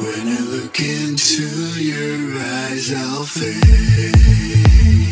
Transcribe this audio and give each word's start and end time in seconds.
When 0.00 0.28
I 0.28 0.40
look 0.40 0.80
into 0.80 1.44
your 1.78 2.40
eyes, 2.40 2.90
I'll 2.90 3.22
fade. 3.24 5.09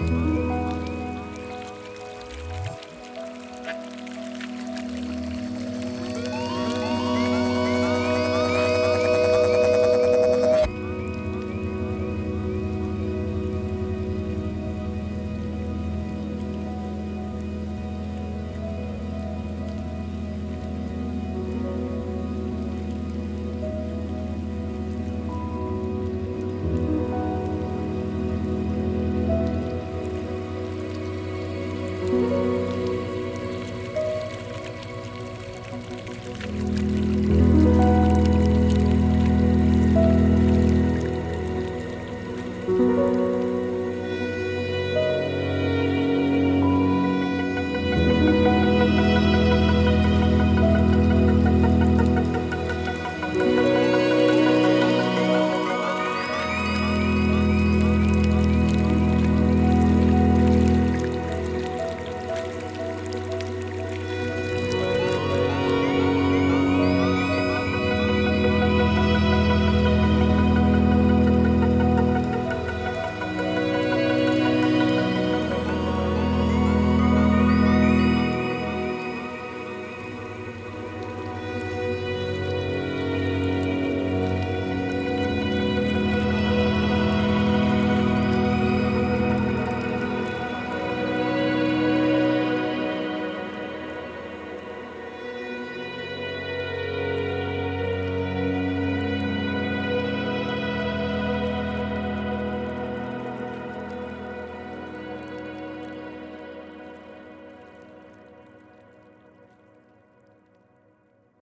Bye. 0.00 0.43